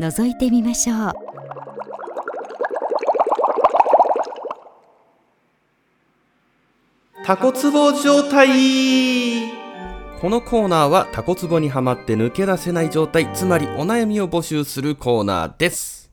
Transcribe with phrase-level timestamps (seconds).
[0.00, 1.12] 覗いてみましょう。
[7.24, 8.48] タコツボ状態。
[10.20, 16.10] このコーナーはタコツボにはまって抜け出せない状態つまりお悩みを募集するコーナーです。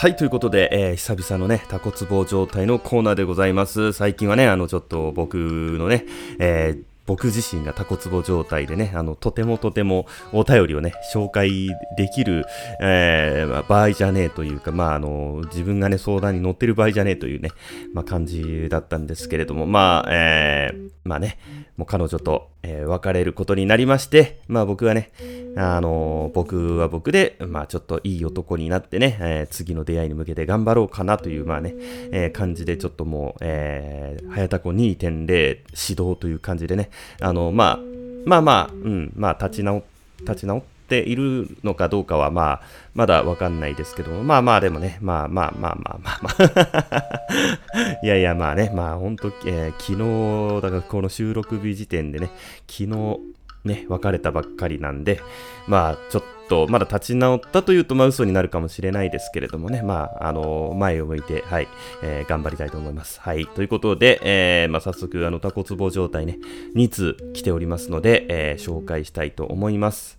[0.00, 3.92] はい、ということで、えー、久々のね、タコツボ状態のコーナーでございます。
[3.92, 6.06] 最近はね、あの、ちょっと僕のね、
[6.38, 12.46] えー、僕自身がタコツボ状態でね、あの、とてもとてもお便りをね、紹介できる、
[12.80, 17.50] えー、場合じゃねえというか、まあ、あの、自分がね、相談に乗ってる場合じゃねえというね、
[17.94, 21.38] まあ、感じだったんですけれども、まあ、えー、まあね、
[21.80, 25.10] もう彼女と、えー、別れることになりまして、まあ僕はね、
[25.56, 31.74] あの、僕は僕で、まあちょっといい男になってね、えー、次の出会いに向けて頑張ろうかなという、まあね、
[32.12, 37.78] えー、感じでちょっともう、えー、早田子2.0指導という感じでね、あの、まあ、
[38.26, 39.82] まあまあ、うん、まあ立ち直、
[40.20, 42.60] 立ち直っているのかどうかは、まあ、
[42.94, 48.00] まだわかんないですけども、まあまあでもね、まあまあまあまあまあまあ。
[48.02, 52.30] いやいやまあね、まあ本当、えー、昨日、だからこの収録日時点でね、
[52.68, 53.18] 昨日
[53.64, 55.20] ね、別れたばっかりなんで、
[55.66, 61.68] まあちょっと、まだ立ち直ったというと、まあ嘘になるかもしれないですけれどもね、まあ、あの、前を向いて、はい、
[62.02, 63.20] えー、頑張りたいと思います。
[63.20, 66.38] はい、ということで、えー、まあ早速、あの、タコツボ状態ね、
[66.74, 70.16] 2通来ておりますので、えー、紹介したいと思います。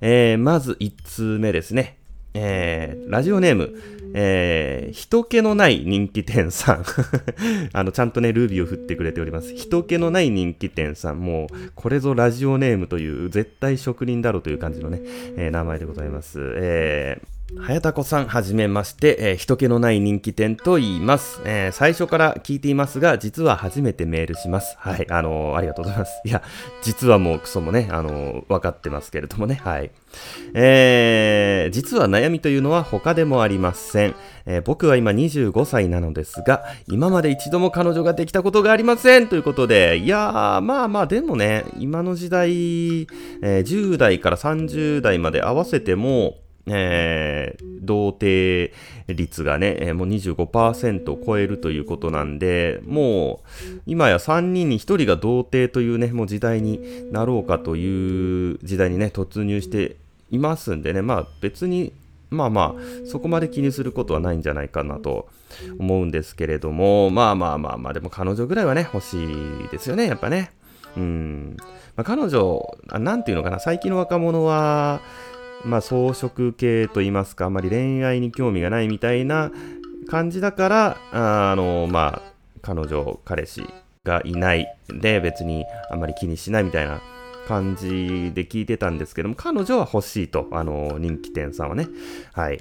[0.00, 1.99] えー、まず1通目ですね。
[2.34, 3.74] えー、ラジオネーム、
[4.14, 6.84] えー、人気のない人気店さん
[7.72, 9.54] あの、ちゃんとね、ルービーを振ってくれております。
[9.54, 11.20] 人気のない人気店さん。
[11.20, 15.00] もう、これぞラジオネームという、絶対職人だろうという感じのね、
[15.36, 16.38] えー、名前でございます。
[16.56, 24.76] えー早田子さん、はじめまして、えー、人気のない人気店と言います、えー、最初から聞いていますが、実は初めてメールします。
[24.78, 26.22] はい、あのー、ありがとうございます。
[26.24, 26.42] いや、
[26.82, 29.90] 実はもうクソもね、あの分かってますけれどもね、はい。
[30.54, 34.14] えー、実は悩みというのは他でもありません。
[34.46, 43.02] え僕は今25歳なのですが、今まで一度も彼女ができたことがありませんということで、いやー、まあまあ、でもね、今の時代、
[43.42, 46.36] え10代から30代まで合わせても、
[46.70, 48.72] えー、童貞
[49.08, 53.40] 率がね、もう25%を超えるということなんで、も
[53.76, 59.96] う、今や3人に1人が童貞というね、もう時代になろうかという時代にね、突入して
[60.30, 61.92] いますんでね、まあ別に、
[62.30, 65.28] まあまあ、そこまで気にすることはないんじゃないかなと
[65.78, 70.52] 思うんですけれども、まあまあまあまあ、でも彼女ぐらいはね、欲しいですよね、やっぱね。
[70.96, 71.56] うん。
[71.96, 75.00] まあ、彼女、なんていうのかな、最近の若者は、
[75.64, 79.50] まあ、装飾系と言いますか、あまり恋愛に興味がないみたいな
[80.08, 82.32] 感じだから、あの、まあ、
[82.62, 83.64] 彼女、彼氏
[84.04, 87.00] がいないで、別にあんまり気にしないみたいな
[87.46, 91.88] 感じで聞いてたんですけども、彼女は欲しいと、あの、人気店さんはね。
[92.32, 92.58] はい。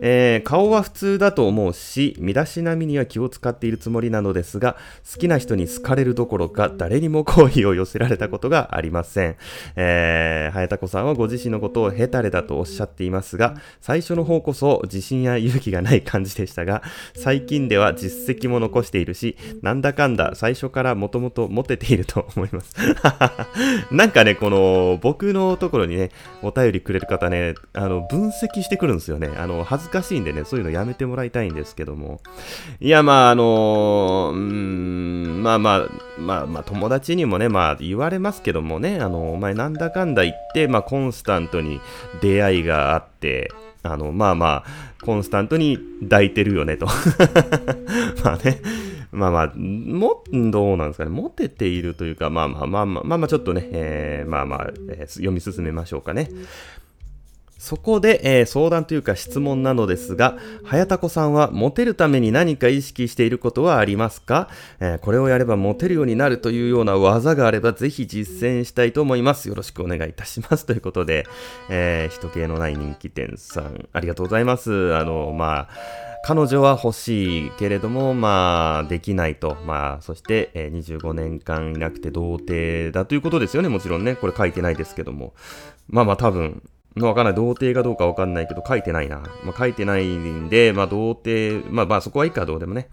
[0.00, 4.76] えー、顔は普通だと思うし、身だしなみには気を使っているつもりなのですが、
[5.10, 9.36] 好きな人に好かれるどころか、誰にも好意を寄せられたことがありません。
[9.76, 16.82] えー、早田子さんはご自身のことをヘタレだとおっしゃっていますが、最初の方こそ自信や勇気がない感じでしたが、
[17.14, 22.74] 最近では実績も残しているし、なんだかんだ最初からもともとモテていると思います。
[23.90, 26.10] なんかね、この、僕のところにね、
[26.42, 29.30] お便りくれる方ね、あの、分析してくるんですよね。
[29.36, 32.20] あの、恥ずかしいんでね、そういうのやめてもらいたいんですけども。
[32.80, 35.88] いや、まあ、あのうん、まあまあ、
[36.18, 41.80] まあまあ、友達にもね、まあ言われますけどもね、あの、お前なんだかんだ言って、まあコンスタントに
[42.20, 43.50] 出会いがあって、
[43.82, 46.86] あの、まあまあ、コンスタントに抱いてるよねと。
[48.24, 48.60] まあね。
[49.12, 51.10] まあまあ、も、どうなんですかね。
[51.10, 56.28] モテているというか、まあまあまあまあ、まあまあ、ちょっとね、えー、まあまあ、えー、読み進めましょうかね。
[57.58, 64.48] そこで、えー、相談というか質問なのですが、早田子さんはモテるために何か意識していることはありますか、
[64.78, 69.48] えー、これをやればモテるようになるというような技があればぜひ実践したいと思います。
[69.48, 70.66] よろしくお願いいたします。
[70.66, 71.26] ということで、
[71.70, 74.94] えー、人気のない人気店さん、ありがとうございます。
[74.94, 79.56] あの、まあ、彼女は欲しいけれども、まあ、できないと。
[79.64, 84.16] まあ、そして、えー、25年間いなくて童貞だということですよね、もちろんね。
[84.16, 85.34] これ書いてないですけども。
[85.88, 86.62] まあまあ、多分、
[87.00, 87.34] わかんない。
[87.34, 89.18] 童貞かどうかわかんないけど、書いてないな。
[89.44, 92.88] まあ、書いてないんで、まあ、童貞、まあまあ、そこはいいか、どうでもね。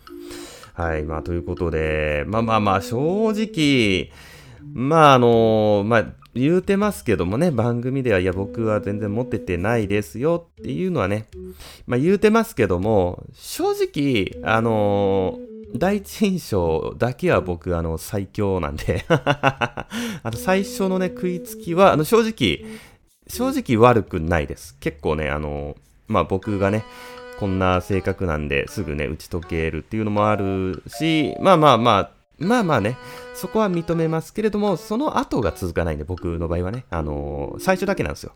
[0.74, 4.12] はい、まあ、ということで、まあまあまあ、正直、
[4.74, 11.28] まああのまあ、言うてますけどもね、番組では、いや、僕は全然モテてないですよっていうのはね、
[11.86, 15.38] まあ言うてますけども、正直、あの、
[15.76, 19.88] 第一印象だけは僕、あの、最強なんで あ
[20.24, 22.66] の、最初のね、食いつきは、あの、正直、
[23.28, 24.78] 正直悪くないです。
[24.80, 25.76] 結構ね、あの、
[26.08, 26.84] まあ僕がね、
[27.40, 32.98] こんな性格なんですぐね、打ち解けるっていうのもあるし、まあまあまあ、まあまあね、
[33.36, 38.34] そこは認めますけれども、その後が続かないんで、僕の場合はね、あのー、最初だけなんですよ。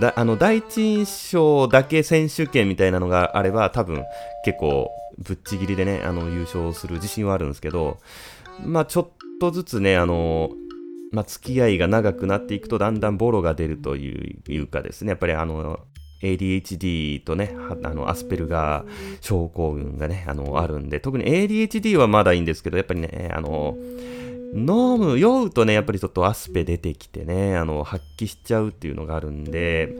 [0.00, 4.04] だあの、第一印象だけ選手権みたいなのがあれば、多分
[4.44, 7.98] 結構ぶっちぎりでね、あの、優勝する自信はあるんですけど、
[8.64, 9.08] まあちょっ
[9.40, 10.65] とずつね、あのー、
[11.16, 15.80] まあ、付き合いが長くなっていくとだんだんボロが出るというかですね、やっぱりあの、
[16.20, 18.86] ADHD とね、あの、アスペルガー
[19.22, 23.78] 症候群がね、あの、あるんで、特に ADHD はまだいいんですけど、やっぱりね、あの、
[24.54, 29.96] 飲む、酔うとね、やっぱりちょっとアスペ出てきてね、あの、発揮しちゃうっていうのがあるんで、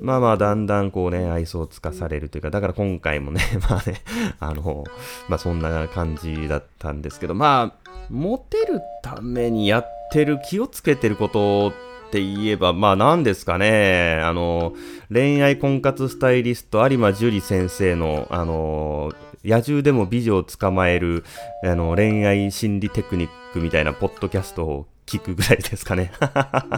[0.00, 4.00] まあまあ、だんだんこうね、愛想をつかされるというか、だから今回もね、 まあね、
[4.40, 4.84] あの、
[5.28, 14.74] まあそんな感じだったんですけど、まあ、モテるためにやってる、気をつけてることって言えば、まあ何ですかね、あの、
[15.12, 19.12] 恋愛婚活スタイリスト有馬樹里先生の、あの、
[19.44, 21.24] 野獣でも美女を捕まえる、
[21.64, 26.10] あの、恋愛心理テクニックみたいなポッドキャストを聞くぐらいですかね。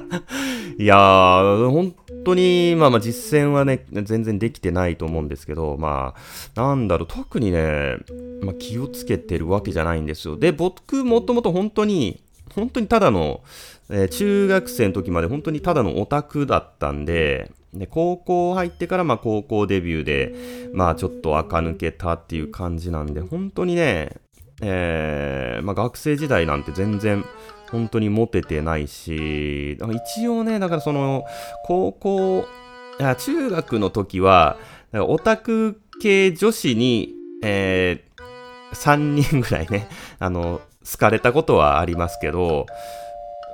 [0.79, 1.95] いやー、本
[2.25, 6.15] 当に、まあまあ実践はね、全然できてないと思うんですけど、ま
[6.55, 7.97] あ、なんだろう、特にね、
[8.43, 10.37] まあ気をつけてるわけじゃないんですよ。
[10.37, 12.21] で、僕もともと本当に、
[12.55, 13.41] 本当にただの、
[13.91, 20.35] えー、中学生の時まで本当にただのオタクだったんで、で高校入ってからまあ高校デビューで、
[20.75, 24.17] まあちょっと垢抜けたっていう感じなんで、本当にね、
[24.61, 27.25] えー、まあ学生時代なんて全然
[27.71, 31.25] 本当にモテてないし、一応ね、だからその、
[31.65, 32.47] 高校、
[33.01, 34.57] いや中学の時は、
[34.93, 39.89] オタク系女子に、えー、3人ぐらいね、
[40.19, 40.61] あの、
[40.91, 42.67] 好かれたことはありますけど、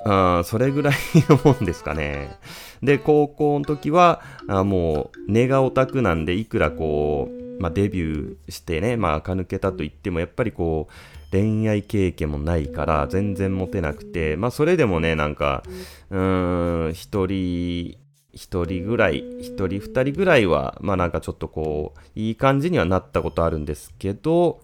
[0.04, 0.94] うん、それぐらい
[1.28, 2.36] のもんですかね。
[2.82, 10.92] で、高校の時は、あもう、根がオタクなんで、いくらこう、まあ、デビューしてね、まあ、垢抜けたと言っても、やっぱりこう、
[11.34, 15.64] 恋愛経験もないから、全然モテなくて、まあ、それでもね、なんか、
[16.10, 17.98] うーん、一人、
[18.32, 24.60] 一人ぐらい、一人二人ぐらいは、まあなんかちょっとこう、いい感じにはなったことあるんですけど、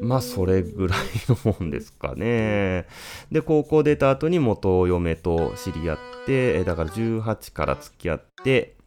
[0.00, 2.86] まあそれぐらいのもんですかね。
[3.30, 8.77] で、高校出た後に元嫁と知り合って、だから18から付き合って、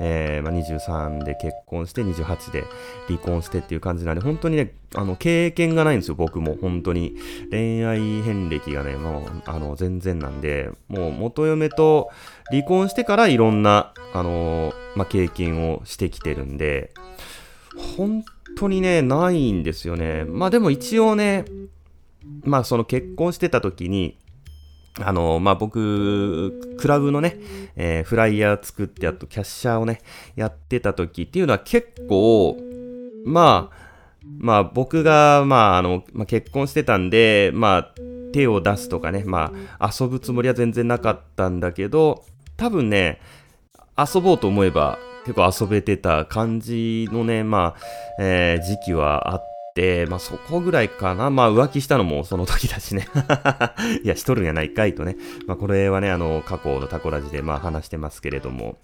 [0.00, 2.64] えー、まあ、23で結婚して28で
[3.06, 6.56] 離婚してっていう感じなんで本当にねあの経験がないんですよ僕も。
[6.60, 7.16] 本当に。
[7.50, 12.10] 恋愛遍歴がねもうあの全然なんでもう元嫁と
[12.50, 16.92] 離婚してからいろんなあのまあ、経験をしてきてるんで
[17.96, 18.24] 本
[18.56, 20.24] 当にねないんですよね。
[20.24, 21.44] まあでも一応ね
[22.44, 24.16] まあその結婚してた時に
[25.00, 27.38] あの、まあ、僕、クラブのね、
[27.76, 30.00] えー、フライヤー作って、あとキャッシャーをね、
[30.36, 32.56] やってた時っていうのは結構、
[33.24, 33.86] まあ、
[34.38, 37.94] まあ僕が、まああの、まあ、結婚してたんで、まあ
[38.32, 42.24] 手を出すとかね、まあ遊ぶつもりは全然なかったんだけど、
[42.56, 43.20] 多分ね、
[43.96, 49.42] 遊ぼうと思えば結構遊べてた感じのね、まあ、えー、時期はあっ、
[50.08, 51.30] まあそこぐらいかな。
[51.30, 53.08] まあ浮気したのもその時だしね。
[54.02, 55.16] いや、しとるんやないかいとね。
[55.46, 58.78] まあこれはね、あの、過去のタコラジでまあ話してますけれども。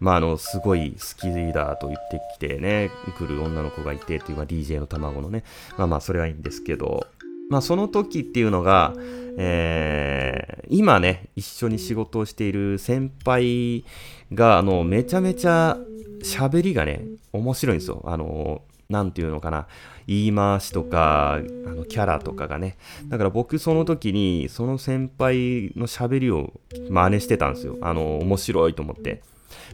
[0.00, 5.44] まああの、すごい好きだと言ってきてね、来る女の子がいてっていう、まあ DJ の卵のね。
[5.76, 7.06] まあまあそれはいいんですけど。
[7.50, 8.94] まあその時っていうのが、
[9.36, 13.84] えー、今ね、一緒に仕事をしている先輩
[14.32, 15.76] が、あの、めちゃめちゃ
[16.22, 18.02] 喋りがね、面白いんですよ。
[18.06, 19.66] あの、なんていうのかな。
[20.06, 22.76] 言い回しとか、あのキャラとかがね。
[23.08, 27.78] だから僕その時に、その先輩の喋りを真似してたんですよ。
[27.80, 29.22] あの、面白いと思って。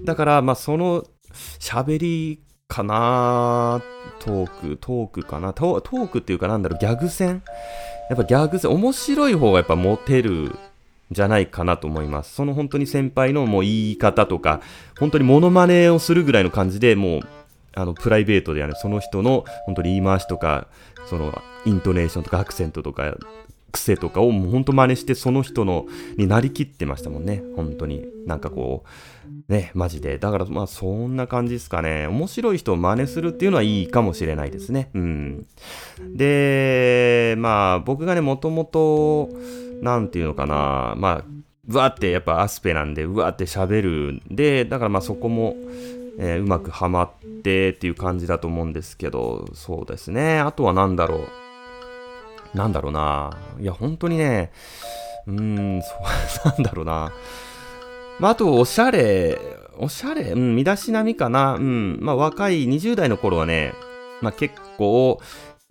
[0.04, 1.04] だから、まあその
[1.58, 3.82] 喋りかな
[4.20, 7.42] トーク、トークかなトークっていうかなんだろう、ギャグ戦
[8.08, 10.56] やっぱギャグ戦、面白い方がやっぱモテる
[11.10, 12.34] じゃないかなと思います。
[12.34, 14.60] その本当に先輩のもう言い方とか、
[14.98, 17.20] 本当にモノマネをするぐらいの感じでもう
[17.76, 20.66] あの、プライベートではね、その人の、本当に言い回しとか、
[21.08, 23.16] その、イントネーションとかアクセントとか、
[23.72, 27.42] 癖とかをもうほんと真似してその人のになりきってましたもんね。
[27.56, 28.06] 本当に。
[28.24, 28.84] なんかこ
[29.48, 30.18] う、ね、マジで。
[30.18, 32.06] だからまあそんな感じですかね。
[32.06, 34.90] 面白い人を真似するっていうのはいいかもしれないですね。
[34.94, 35.46] うん。
[36.14, 39.28] で、まあ僕がね、もともと、
[39.82, 41.24] なんていうのかな、まあ、
[41.68, 45.56] うわってやっぱアスペなんで、うわって喋るんで、だからまあそこも、
[46.18, 47.10] えー、うまくはまっ
[47.42, 50.38] てっていう感じだと思うんですけど、そうですね。
[50.40, 51.16] あとは何だろ
[52.54, 52.56] う。
[52.56, 53.36] なんだろうな。
[53.60, 54.50] いや、本当にね、
[55.26, 57.12] うーん、そう、 なんだろうな。
[58.18, 59.38] まあ、あと、おしゃれ、
[59.78, 61.54] おしゃれ、うん、身だしなみかな。
[61.54, 63.74] うん、まあ、若い20代の頃はね、
[64.22, 65.20] まあ、結構、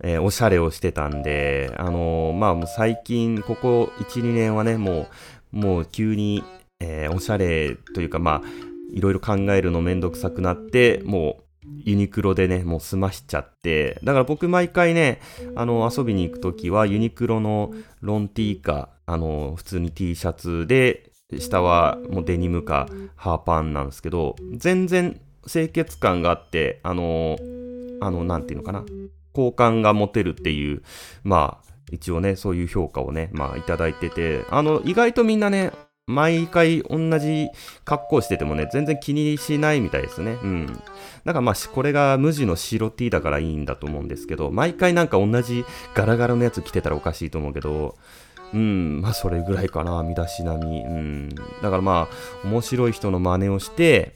[0.04, 5.08] えー、おしゃれをしてたんで、あのー、まあ、もう最近、ここ1、2年はね、も
[5.52, 6.44] う、もう急に、
[6.80, 11.42] えー、おしゃれというか、まあ、いろいろ考えるのめんどくさくなって、もう、
[11.84, 15.20] ユニクロでね、もう済ましちゃって、だから僕毎回ね、
[15.56, 27.36] あの、遊びに行くときはユニクロのロン T か、あの、普通に T シャツで、下はもうデニムかハーパンなんですけど、全然清潔感があって、あの、
[28.00, 28.84] あの、なんていうのかな、
[29.32, 30.82] 好感が持てるっていう、
[31.24, 35.72] まあ、一応ね、そういう評価をね、まあ、いただいてて、あの、意外とみんなね、
[36.08, 37.48] 毎回同じ
[37.84, 40.38] 格好しててもね、全然気にしないみたいですね。
[40.40, 40.66] うん。
[41.24, 47.96] なんかまあ、これが無地の白 T だからいいんだと思うんですけど、毎回なんか同じガラガラのやつ着てたらおかしいと思うけど、
[48.54, 50.84] うん、まあそれぐらいかな、身だしなみ。
[50.84, 51.28] うん。
[51.28, 54.14] だからまあ、面白い人の真似をして、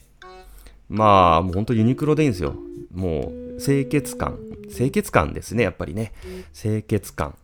[0.87, 2.55] まあ、もうほんとユニクロでいいんですよ。
[2.93, 4.39] もう、清潔感。
[4.73, 6.13] 清潔感ですね、やっぱりね。
[6.53, 7.35] 清潔感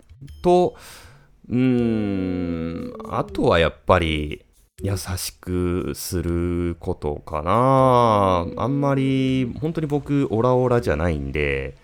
[0.42, 0.76] と、
[1.50, 4.44] うーん、あとはやっぱり、
[4.84, 8.46] 優しくすることかな。
[8.62, 11.76] あんまり、本当に僕、オラオラじゃないんで、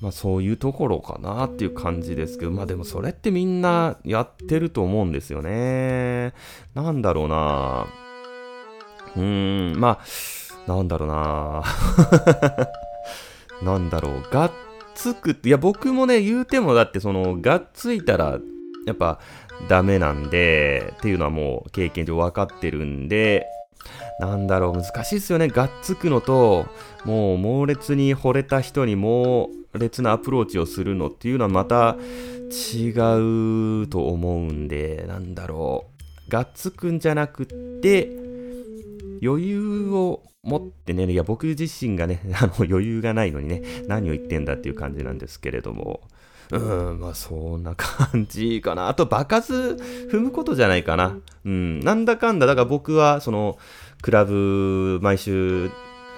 [0.00, 6.32] まあそういうところかなっていう感じですけど、まあでもそれってみんなやってると思うんですよね。
[6.74, 7.86] なんだろうな。
[9.16, 11.64] うーん、まあ、なんだろうな。
[13.62, 14.22] なんだろう。
[14.32, 14.52] がっ
[14.94, 18.38] つくって、いや僕もね、言うてもだってその、がっついたら
[18.88, 19.20] やっぱ
[19.68, 23.46] ダメなんで、っていうのはもう経験上分かってるんで、
[24.20, 25.48] なんだろう、難しいですよね。
[25.48, 26.66] がっつくのと、
[27.04, 31.96] もう猛烈に惚れた人に猛烈なアプローチをするのっていうのはまた
[32.50, 32.90] 違
[33.82, 35.86] うと思うんで、なんだろ
[36.28, 36.30] う。
[36.30, 37.46] がっつくんじゃなくっ
[37.80, 38.10] て、
[39.22, 46.00] 余裕を持ってね、いや僕自身がね、 あの余裕がないのにね、何を言ってんだっていう感じなんですけれども、
[46.50, 48.88] うん、まあそんな感じかな。
[48.88, 51.16] あと、場数踏むことじゃないかな。
[51.44, 53.58] うん、なんだかんだ、だから僕は、その、
[54.02, 55.70] クラブ、毎週、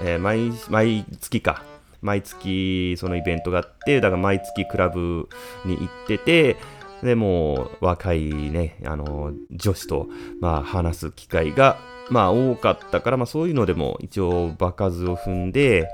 [0.02, 1.64] えー、毎、毎月か。
[2.02, 5.28] 毎月、そのイベントがあって、だから毎月クラブ
[5.64, 6.56] に行ってて、
[7.02, 10.08] で、もう、若いね、あの、女子と、
[10.40, 11.78] まあ、話す機会が、
[12.10, 15.88] まあ、多かったから、まあ、そういうのでも、一応、場数を踏んで、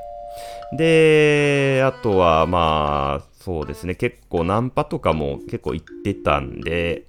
[0.76, 7.05] で、あとは、まあ、そうですね、結構ナンパとかも結構行ってたんで、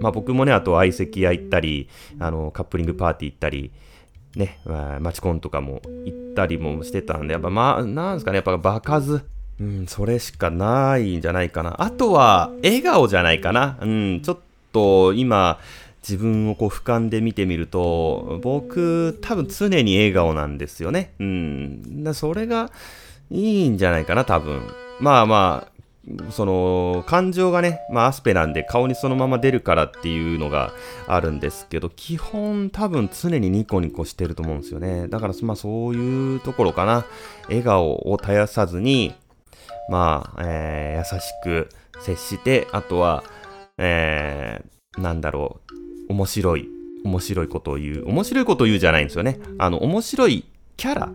[0.00, 3.70] まあ僕もね、あと相席屋行ったり、あの、カップリングパーティー行ったり、
[4.34, 9.20] ね、まあ、マチコンとかも行ったりもしてたんで、やっぱまあ、なんですかね、やっぱ場数、
[9.60, 11.82] うん、それしかないんじゃないかな。
[11.82, 13.76] あとは、笑顔じゃないかな。
[13.82, 14.38] うん、ちょっ
[14.72, 15.58] と今、
[16.02, 21.12] 自分をこう俯瞰で見てみると、僕、多分常に笑顔なんですよね。
[21.20, 22.14] うん。
[22.14, 22.70] それが
[23.30, 24.62] いいんじゃないかな、多分。
[25.00, 25.71] まあまあ、
[26.30, 30.72] その感情がね、まあ、アスペなんで顔にそのまま出るからっていうのが
[31.06, 35.06] あるんですけど、基本多分常にニコニコしてると思うんですよね。
[35.08, 37.04] だからまあそういうところかな。
[37.48, 39.14] 笑顔を絶やさずに、
[39.88, 41.68] まあ、えー、優しく
[42.00, 43.22] 接して、あとは、
[43.78, 45.60] えー、なんだろ
[46.08, 46.68] う、面白い、
[47.04, 48.08] 面白いことを言う。
[48.08, 49.38] 面白いことを言うじゃないんですよね。
[49.58, 50.44] あの、面白い
[50.76, 51.12] キャラ。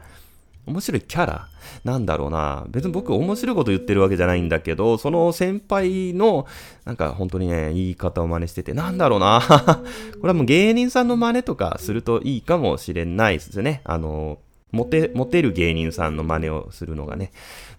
[0.68, 1.48] 面白いキャラ？
[1.84, 2.66] なんだろうな。
[2.70, 6.46] 別に僕面白いこと言ってるわけじゃないんだけど、その先輩の、
[6.86, 9.42] なんか本当にね、言い方を真似してて、なんだろうな。
[10.20, 13.82] これはもう芸人さんの真似とかするといいかもしれないですね。
[13.86, 14.40] あの、
[14.72, 17.32] モテ、モテる芸人さんの真似をするのがね。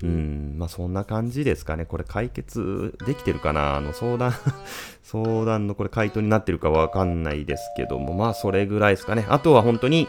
[0.03, 1.85] うん、まあそんな感じですかね。
[1.85, 3.77] これ解決できてるかな？
[3.77, 4.33] あの相談
[5.05, 9.27] 相談のこれ回答になってるかわかんないですけども、まあそれぐらいですかね。
[9.29, 10.09] あとは本当に、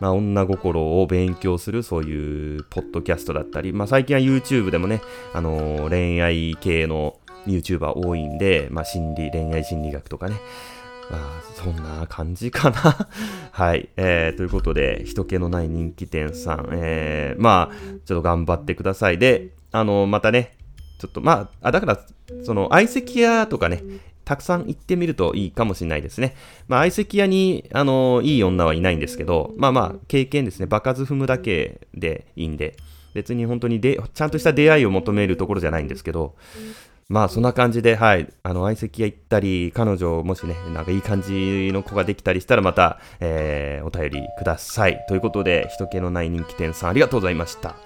[0.00, 5.00] まあ、女心を勉強するそういうポッドキャストだったり、まあ、最近は YouTube でもね、
[5.32, 10.36] あのー、恋愛系の YouTuber 多いんで、まあ、心理、恋愛心理学とかね、
[11.10, 13.08] まあ、そんな感じかな。
[13.52, 13.88] はい。
[13.96, 17.74] えー、ということで、人気のない人気店さん、えー、まあ、
[18.04, 19.18] ちょっと頑張ってください。
[19.18, 20.56] で、あの、またね、
[20.98, 22.00] ちょっと、まあ、あだから、
[22.42, 23.82] その、相席屋とかね、
[24.26, 26.34] たくさん行ってみるといいかもしれないですね。
[26.66, 30.66] まあ、相席屋に、あの、いい女はいないんですけど、まあまあ、経験ですね。
[30.66, 32.76] 場数踏むだけでいいんで、
[33.14, 36.34] 別に本当にで、ちゃんとした出会いを求めるところじゃないんですけど、
[37.08, 45.04] まあそんな感じで、はい、あの、相席屋行ったり、彼女もしね、なんかいい感じの子ができたりしたらまた、えー、お便りください。
[45.08, 47.76] ということで、人気のない人気店さんありがとうございました。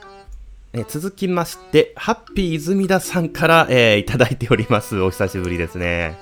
[0.72, 5.00] え続きまして、ハッピー泉田さんから、えー、いただいております。
[5.00, 6.16] お久しぶりですね。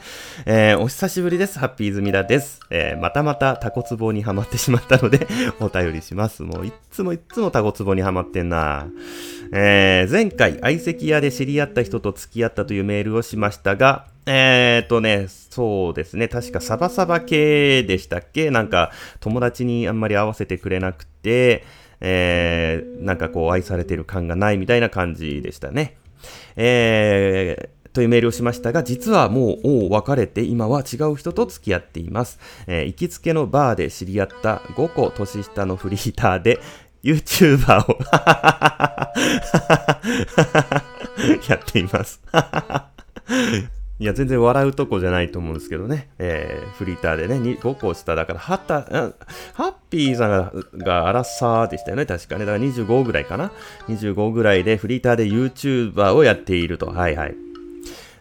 [0.47, 1.59] えー、お久しぶりです。
[1.59, 2.61] ハッピー泉田です。
[2.71, 5.29] えー、またまたタコツボにはまってしまったので
[5.61, 6.45] お便りします。
[6.45, 8.87] もういっつもいっつもタコツボにはまってんな。
[9.53, 16.27] えー、前回、相席屋で知り合った人と付き合ったというメールをしましたが、えーとね、そうですね。
[16.27, 18.51] 確かサバサバ系でしたっけ？
[18.51, 21.65] なんか、友達にあんまり合わせてくれなくて、
[22.01, 25.97] えー、なんかこう愛されてる感がないみたいな感じでしたね。
[26.57, 32.39] えー、というメールをしましたが、実はもうお別れて今は違う人と付き合っています。
[32.67, 36.59] えー、行きつけのバーで知り合った5個年下のフリーターで、
[37.03, 37.99] YouTuber を
[41.49, 42.21] やっています
[44.01, 46.09] いや、全然笑うとこじゃないと思うんですけどね。
[46.19, 48.83] えー、フリーターでね、5個下だから、はた、
[49.55, 52.45] ハッピーさんが、がアラサーでしたよね、確かね。
[52.45, 53.51] だから25ぐらいかな。
[53.89, 56.87] 25ぐらいでフリーターで YouTuber をやっていると。
[56.87, 57.48] はいはい。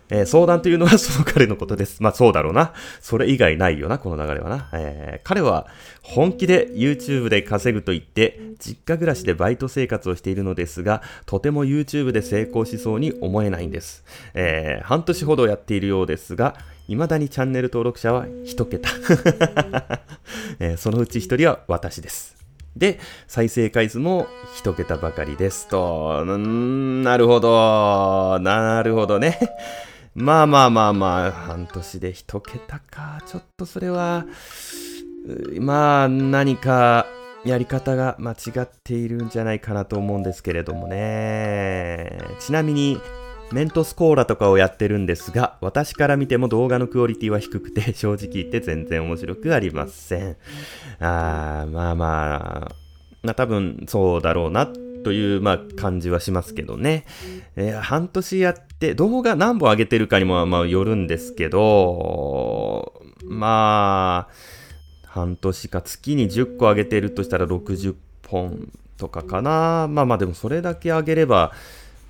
[0.09, 2.01] えー、相談というのはその彼のことです。
[2.03, 2.73] まあそうだろうな。
[3.01, 4.69] それ以外ないよな、この流れはな。
[4.73, 5.67] えー、彼は
[6.01, 14.03] 本気で YouTube で稼ぐと言って、実家暮らしでバイト生活をしているのですが、とても YouTube で成功しそうに思えないんです。
[14.33, 16.55] えー、半年ほどやっているようですが、
[16.87, 18.89] 未だにチャンネル登録者は一桁。
[20.59, 22.37] えー、そのうち一人は私です。
[22.77, 26.23] で、再生回数も一桁ばかりですと。
[26.23, 28.39] んなるほど。
[28.39, 29.39] なるほどね。
[30.19, 33.21] まあまあまあまあ、半年で一桁か。
[33.27, 34.25] ちょっとそれは、
[35.59, 37.05] まあ何か
[37.45, 42.17] やり方が間違っているんじゃないかなと思うんですけれどもね。
[42.39, 42.99] ちなみに、
[43.51, 50.37] メントスコーラとかをやってるんですが、私から見ても動画のクオリティは低くて、正直言って全然面白くありません。
[50.99, 52.75] あー、まあまあ、
[53.21, 54.67] まあ多分そうだろうな
[55.07, 57.05] という、まあ、感じはしますけどね。
[57.55, 64.33] えー、半年やって、動画何本上げてるかにも、まあ、よるんですけど、まあ、
[65.05, 67.95] 半年か月に10個上げてるとしたら60
[68.27, 69.87] 本とかかな。
[69.89, 71.53] まあまあでもそれだけ上げれば、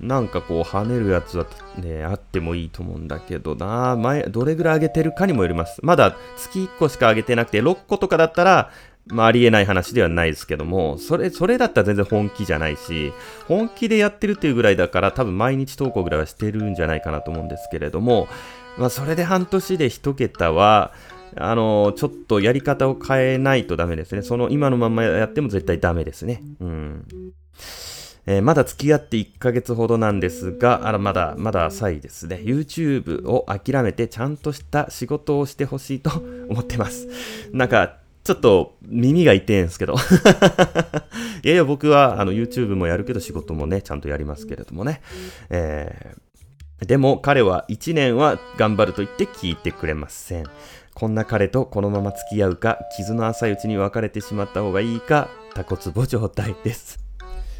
[0.01, 1.45] なんかこう跳ねるやつは
[1.77, 3.95] ね、あってもいいと思うんだけどな。
[3.95, 5.79] 前、どれぐらい上げてるかにもよります。
[5.83, 8.71] まだ月1個しか上げてなくて、6個とかだったら、
[9.09, 13.13] まあ、ありえない話ではないですけども、それ、それだったら全然本気じゃないし、
[13.47, 18.27] 本気でやってるっていうぐらいだから、多分毎日投稿ぐらいはしてるんじゃないかなと思うんですけれども、
[18.77, 20.93] まあ、それで半年で1桁は、
[21.39, 24.21] あのちょっとやり方を変えないとダメですね。
[24.21, 26.41] その今のままやっても絶対ダメですね。
[26.59, 27.05] うん。
[28.29, 32.41] えー、まだ付き合って1ヶ月ほどなんですが、あら、まだ、まだ浅いですね。
[32.43, 36.11] YouTube を諦めてちゃんとした仕事をしてほしいと
[36.49, 37.07] 思ってます。
[37.53, 39.95] なんか、ちょっと耳が痛いんですけど
[41.43, 45.01] いやいや、僕はあの YouTube もやるけど仕事もね、ちゃんとやりますけれどもね。
[45.49, 50.45] えー、でも彼は1年は頑張ると言って聞いてくれません。
[50.93, 57.06] こんな彼とこのまま付き合うか、傷の浅いうちに別れてしまった方がいいか、タコツボ状態です。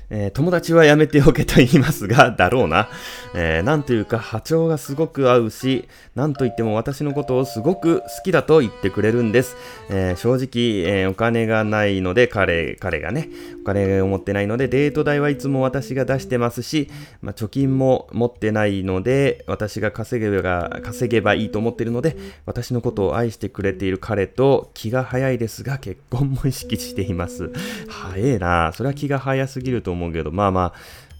[0.09, 2.89] えー、友達はやめておけと言いますが、 だろうな。
[3.35, 9.57] えー、なんというか波長がすごく合うし、なんと言っても私のことをすごく好きだと言ってくれるんです。
[9.89, 13.29] えー、正直、えお金がないので、彼、彼がね、
[13.61, 16.89] お金を持ってないので、デート代はいつも私が出してますし、
[17.21, 22.15] まあ、貯金も持ってないので、私が稼げば、稼げばいいと思っているので、
[22.45, 27.51] 私のことを愛してくれている彼と気が早いですが、結婚も意識しています。
[27.89, 28.71] 早えな。
[28.73, 30.73] それは気が早すぎると思思うけど、まあまあ、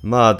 [0.03, 0.37] まあ、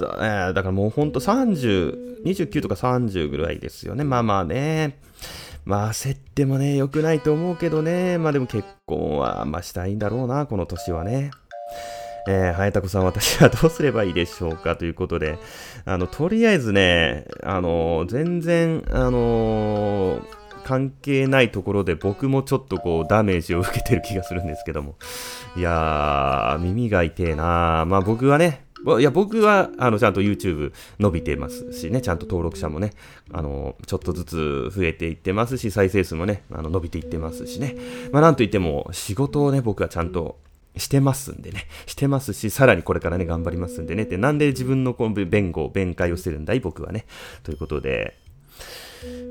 [0.48, 4.04] えー、だからもうほんと30、29とか30ぐらいですよね。
[4.04, 4.98] まあまあね。
[5.64, 8.16] まあ焦ってもね、良くないと思うけどね。
[8.16, 11.30] まあでも結婚は、まあしたいんだろうな、この年はね。
[12.26, 14.76] えー、早田子さん、私はどうすればいいでしょうか？
[14.76, 15.38] ということで、
[15.84, 20.37] あの、とりあえずね、あの、全然、あのー
[20.68, 24.96] 関係ないところで僕もちょっとこうダメージを受けてる気がするんですけども。
[25.56, 28.66] いやー、耳が痛えなまあ僕はね、
[29.00, 32.92] いや、僕は、あの、ちゃんと YouTube 伸びてますしね、ちゃんと登録者もね、
[33.32, 37.74] あの、ちょっとずつ増えていってますし、再生数もね、あの伸びていってますしね。
[38.12, 40.38] まあ、なんといっても、仕事をね、僕はちゃんと
[40.76, 41.66] してますんでね。
[41.86, 44.04] してますし、さらにこれからね、頑張りますんでね。
[44.04, 46.60] で、なんで自分のこの弁護、弁解をしてるんだい？
[46.60, 47.06] 僕はね。
[47.42, 48.18] ということで、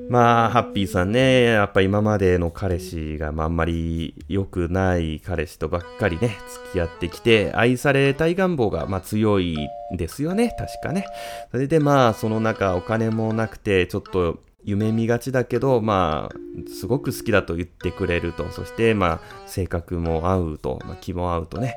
[0.09, 9.57] まあ、ハッピーさんね、やっぱ今までの彼氏が、まあ、あんまり良くない彼氏とばっかりね、付き合ってきて、愛されたい願望が、まあ、強い
[9.91, 11.05] ですよね、確かね。
[11.51, 21.75] それでまあ、その中、お金もなくて、ちょっと夢見がちだけど、まあ、すごく好きだと言ってくれると、そして、まあ、性格も合うと、まあ、気も合うとね、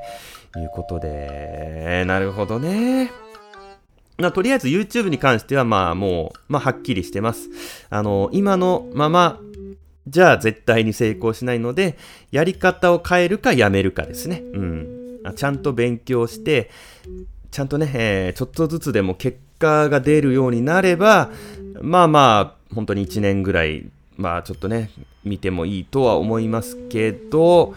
[0.57, 3.30] いうことで、なるほどね。
[4.21, 7.49] ま、とりあえず YouTube に関してはまあもう、まあはっきりしてます。
[7.91, 9.41] あの、今のまま、
[10.09, 11.97] じゃあ絶対に成功しないので、
[12.31, 14.43] やり方を変えるかやめるかですね。
[14.53, 15.35] うん。
[15.37, 16.71] ちゃんと勉強して、
[17.51, 21.31] ちゃんとね、えー、ちょっとずつでも結果が出るようになれば、
[21.81, 24.91] まあまあ、本当に1年ぐらい、まあちょっとね、
[25.25, 27.75] 見てもいいとは思いますけど、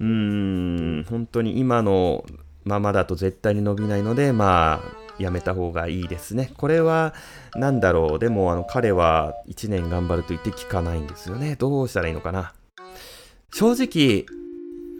[0.00, 2.24] うーん、本当に今の
[2.64, 6.52] ままだと絶対に伸びないので、まあ、やめた方がいいですね。
[6.56, 7.14] これは、
[7.54, 8.18] なんだろう。
[8.18, 11.56] でも、あの、彼は1年頑張ると言って聞かないんですよね。
[11.56, 12.52] どうしたらいいのかな。
[13.52, 14.26] 正直、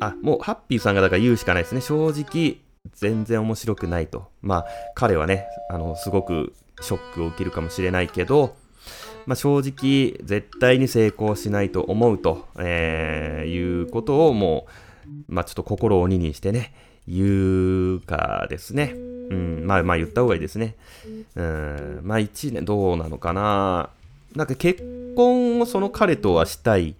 [0.00, 1.80] あ、もう、ハッピーさんがだから言うしかないですね。
[1.80, 2.58] 正直、
[2.92, 4.28] 全然面白くないと。
[4.42, 8.56] まあ、彼はね、あの、すごくショックを受けるかもしれないけど、
[9.26, 14.66] まあ、正直、絶対に成功しないと思うと、えー、いうことをも
[15.28, 16.74] う、まあ、ちょっと心を鬼にしてね、
[17.06, 18.94] 言うかですね。
[19.30, 20.76] うん、まあまあ言った方がいいですね。
[21.36, 23.90] うん、まあ1年どうなのかな。
[24.34, 24.82] なんか結
[25.16, 26.96] 婚をその彼とはしたい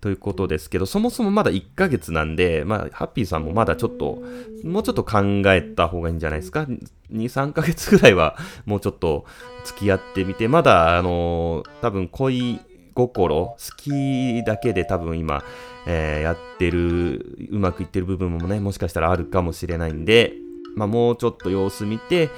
[0.00, 4.22] ということですけど、そもそもまだ1ヶ月なんで、まあ、ハッピーさんもまだちょっと、
[4.62, 6.60] もうちょっと考えた方がいいんじゃないですか。
[6.62, 8.36] 2、3ヶ月ぐらいは
[8.66, 9.24] もうちょっと
[9.64, 12.60] 付き合ってみて、まだ、あの多分恋
[12.94, 15.42] 心、好きだけで多分今、
[15.86, 20.34] えー、やってる、うまくいってる部分もね、もしかしたらあるかもしれないんで、
[20.76, 22.30] まあ、もうちょっと様子見て、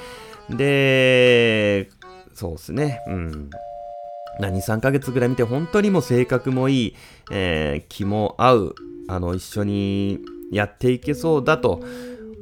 [0.49, 1.91] で、
[2.35, 3.51] そうですね、うん。
[4.41, 6.95] 2、3ヶ月ぐらい見て、本当にもう性格もいい、
[7.31, 8.75] えー、気も合う、
[9.09, 10.21] あの、一緒に
[10.53, 11.83] やっていけそうだと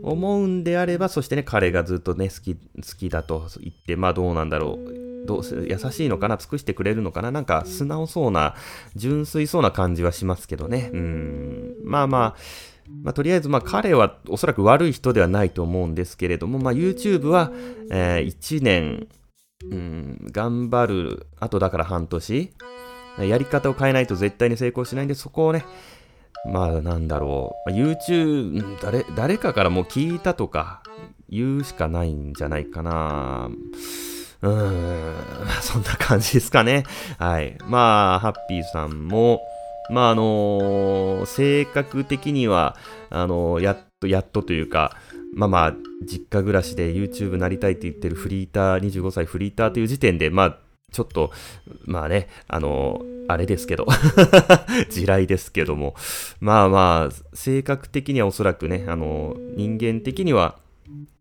[0.02, 2.61] 思うんであれば、そしてね、彼がずっとね、好き、好
[2.98, 5.26] きだと言って、まあどうなんだろう。
[5.26, 6.37] どう優しいのかな？
[6.37, 7.32] 尽くしてくれるのかな？
[7.32, 8.54] なんか素直そうな、
[8.94, 10.90] 純粋そうな感じはしますけどね。
[10.92, 11.74] うん。
[11.82, 12.37] まあまあ、
[13.03, 17.51] まあ、とりあえず、まあ、彼はおそらく悪い人ではないと思うんですけれども、まあ、YouTube は、
[17.90, 19.09] えー、1年、
[19.70, 22.53] うん、頑張る、あとだから半年、
[23.18, 25.64] やり方を変えないと絶対に成功しないんで、そこをね、
[26.46, 30.83] まあ、なんだろう、YouTube、誰、誰かからもう聞いたとか
[31.29, 33.51] 言うしかないんじゃないかな。
[34.42, 35.14] うーん、
[35.62, 36.85] そんな感じですかね。
[37.18, 37.57] はい。
[37.66, 39.40] まあ、ハッピーさんも、
[39.90, 42.77] まああのー、性格的には、
[43.11, 44.96] あのー、やっと、やっとというか、
[45.35, 50.59] まあまあ、実家暮らしで YouTube なりたいって言ってるフリーター、25歳フリーターという時点で、まあ、
[50.92, 51.31] ちょっと、
[51.85, 53.87] まあね、あのー、あれですけど
[54.88, 55.94] 地雷ですけども、
[56.40, 60.57] まあまあ、性格的にはおそらくね、あの人間的には、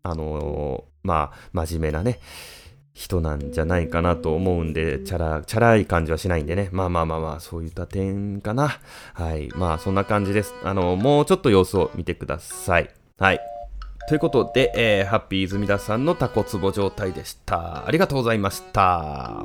[0.02, 2.20] あのまあ、真面目なね、
[2.96, 6.70] 人なんじゃないかなと思うんで、チャラ、チャラい感じはしないんでね。
[6.72, 8.78] まあまあまあまあ、そういった点かな。
[9.12, 9.50] はい。
[9.54, 10.54] まあ、そんな感じです。
[10.64, 12.90] あの、もうちょっと様子を見てください。
[13.18, 13.40] はい。
[14.08, 17.86] ということで、えー、ハッピー泉田さんのタコツボ状態でした。
[17.86, 19.44] ありがとうございました。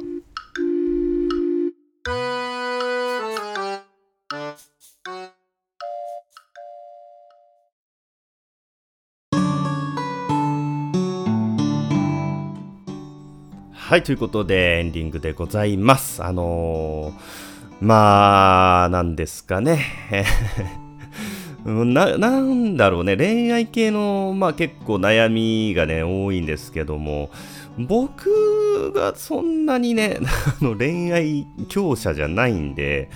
[13.91, 16.23] はい、ということで、エンディングでございます。
[16.23, 19.85] あのー、まあ、なんですかね。
[21.65, 27.31] な、なんだろうね、恋愛系の、まあ結構悩みがね、多いんですけども、
[27.77, 30.19] 僕がそんなにね、
[30.61, 33.09] あの恋愛強者じゃないんで、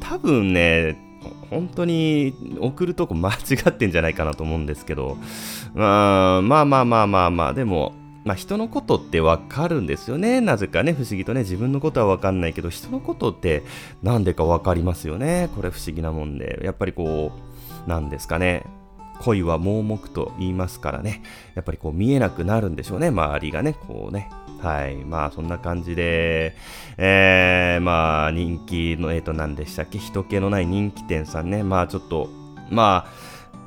[0.00, 0.96] 多分ね、
[1.50, 5.18] 本当に送るとこ間違ってんじゃないかなと思うんですけど、
[5.74, 7.92] まあまあまあまあまあまあ、でも、
[8.24, 10.40] まあ、人のことってわかるんですよね。
[10.40, 13.62] なぜかね、不思議とね、自分のことはわかんないけど、人のことって
[14.02, 15.50] なんでかわかりますよね。
[15.56, 16.60] これ不思議なもんで。
[16.62, 17.32] やっぱりこ
[17.86, 18.64] う、なんですかね。
[19.20, 21.22] 恋は盲目と言いますからね。
[21.54, 23.08] やっぱりこう見えなくなるんでしょうね。
[23.08, 24.30] 周りがね、こうね。
[24.60, 24.96] はい。
[24.96, 26.54] まあ、そんな感じで、
[26.96, 29.98] えー、まあ、人気の、えっ、ー、と、何でしたっけ？
[29.98, 31.64] 人気のない人気店さんね。
[31.64, 32.28] まあ、ちょっと、
[32.70, 33.12] まあ、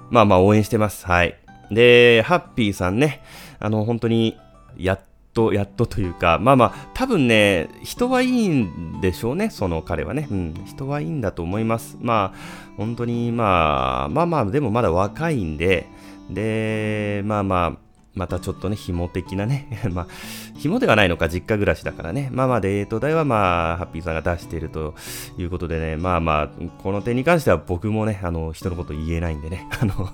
[0.09, 1.05] まあまあ、応援してます。
[1.05, 1.37] はい。
[1.71, 3.21] で、ハッピーさんね。
[3.59, 4.37] あの、本当に、
[4.77, 4.99] やっ
[5.33, 10.27] と、やっとというか、まあまあ、多分ね、人はいいんでしょうね、その彼はね。
[10.31, 11.97] うん、人はいいんだと思います。
[12.01, 15.87] まあ、本当に、まあ、まあまあ、でもまだ若いんで、
[16.29, 17.84] で、まあまあ、
[18.15, 20.07] またちょっとね、紐的なね、 まあ、
[20.57, 22.29] 紐ではないのか、実家暮らしだからね。
[22.31, 24.95] まあまあ、デート代はまあ、ハッピーさんが出していると
[25.37, 26.49] いうことでね、まあまあ、
[26.81, 30.09] この点に関しては僕もね、あの、人のこと言えないんでね、 あの、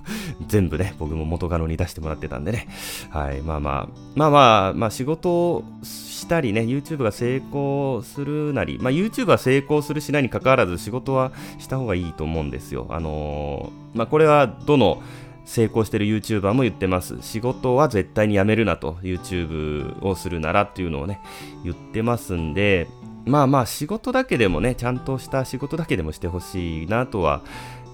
[0.48, 2.68] 全部ね、僕も元カノに出してもらってたんでね、
[3.12, 12.88] はい、まあまあ、まあまあ、まあ仕事をしたりね、YouTube が成功するなり、まあ YouTube は成功するしないに関わらず仕事はした方がいいと思うんですよ。
[12.90, 15.02] あのー、まあこれはどの、
[15.46, 17.18] 成功してる YouTuber も言ってます。
[17.22, 21.22] 仕事は絶対にやめるなと、YouTube をするならっていうのをね、
[21.64, 22.88] 言ってますんで、
[23.26, 27.42] まあまあ仕事だけでもね、ちゃんとした仕事だけでもしてほしいなとは、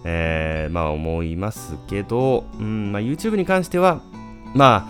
[0.04, 4.02] えー、まあ思いますけど、うんまあ、YouTube に関しては、
[4.54, 4.88] ま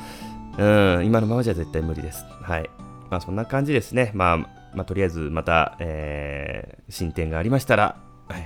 [0.57, 2.25] あ、うん、今のままじゃ絶対無理です。
[2.41, 2.69] はい。
[3.09, 4.11] まあそんな感じですね。
[4.13, 7.95] まあ、まあ、とりあえずまた、えー、進展がありましたら、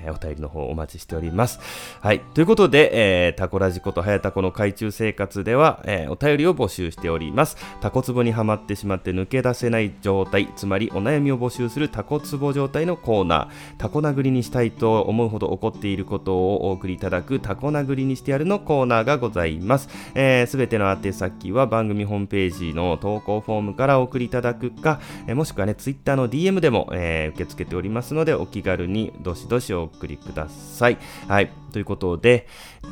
[0.10, 1.60] お便りの方お待ちしております。
[2.00, 2.22] はい。
[2.34, 7.58] ということで、えー、タコラジコとハヤタコの海中生活では、えー、お便りを募集しております。
[7.82, 19.82] タコツボにはまってしまって抜け出せない状態、つまりお悩みを募集するタコツボ状態のコーナー、タコ殴りにしたいと思うほど怒っていることをお送りいただくタコ殴りにしてやるのコーナーがございます。
[19.82, 30.97] す、えー、べ、ての宛先は番組ホームページの投稿フォームからお送りいただくか、えー、もしくはね、ツイッターの DM でも、えー、受け付けておりますので、お気軽にどしどしお送りください。
[31.27, 31.51] はい。
[31.71, 32.47] ということで、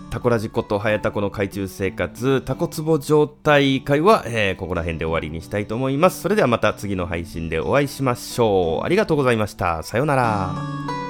[0.10, 6.22] タコラジコとハヤタコの海中生活、タコツボ状態会は、えー、ここら辺で終わりにしたいと思います。
[6.22, 8.86] それではまた次の配信でお会いしましょう。
[8.86, 9.84] ありがとうございました。
[9.84, 11.09] さようなら。